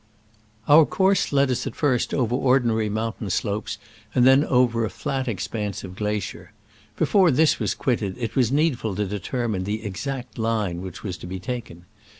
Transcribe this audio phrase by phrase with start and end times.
[0.37, 3.77] * Our course led us at first over ordi nary mountain slopes,
[4.15, 6.53] and then over a flat expanse of glacier.
[6.95, 11.27] Before this was quitted it was needful to determine the exact line which was to
[11.27, 11.85] be taken.